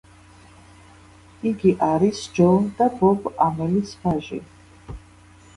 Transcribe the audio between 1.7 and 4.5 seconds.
არის ჯო და ბობ ამელის ვაჟი.